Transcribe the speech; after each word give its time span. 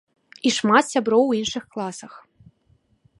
І 0.49 0.51
шмат 0.55 0.87
сяброў 0.93 1.23
у 1.33 1.37
іншых 1.41 1.63
класах. 1.75 2.13